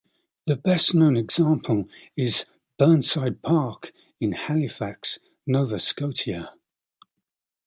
[0.47, 2.45] The best known example is
[2.79, 6.53] Burnside Park, in Halifax, Nova Scotia.